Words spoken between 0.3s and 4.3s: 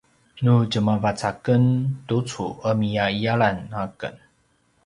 nu djemavac aken tucu ’emiya’iyalan aken